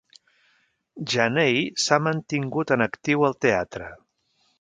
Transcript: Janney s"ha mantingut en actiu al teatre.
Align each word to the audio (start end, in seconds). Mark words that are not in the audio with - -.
Janney 1.11 1.59
s"ha 1.83 1.99
mantingut 2.07 2.73
en 2.77 2.85
actiu 2.87 3.27
al 3.29 3.37
teatre. 3.47 3.91